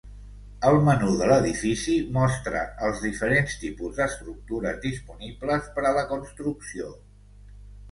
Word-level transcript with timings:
El 0.69 0.77
menú 0.85 1.09
de 1.19 1.27
l’edifici 1.31 1.97
mostra 2.15 2.63
els 2.87 3.03
diferents 3.09 3.59
tipus 3.65 4.01
d’estructures 4.01 4.83
disponibles 4.89 5.71
per 5.79 5.87
a 5.91 5.95
la 6.01 6.07
construcció. 6.17 6.93